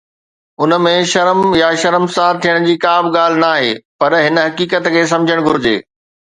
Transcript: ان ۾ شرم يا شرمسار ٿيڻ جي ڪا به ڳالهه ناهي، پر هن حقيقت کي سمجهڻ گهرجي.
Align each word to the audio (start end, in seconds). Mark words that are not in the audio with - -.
ان 0.67 0.71
۾ 0.85 0.93
شرم 1.11 1.41
يا 1.57 1.67
شرمسار 1.83 2.41
ٿيڻ 2.47 2.67
جي 2.71 2.75
ڪا 2.87 2.95
به 3.03 3.13
ڳالهه 3.19 3.41
ناهي، 3.45 3.71
پر 4.01 4.19
هن 4.25 4.35
حقيقت 4.47 4.93
کي 4.97 5.09
سمجهڻ 5.15 5.47
گهرجي. 5.51 5.79